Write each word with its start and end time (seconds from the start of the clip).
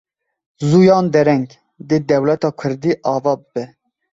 Zû 0.69 0.79
yan 0.87 1.05
dereng 1.13 1.45
dê 1.87 1.97
dewleta 2.09 2.49
Kurdî 2.59 2.91
ava 3.13 3.33
bibe. 3.41 3.63